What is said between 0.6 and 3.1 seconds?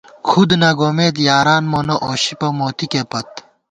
نہ گومېت یاران مونہ اوشِپہ موتِکے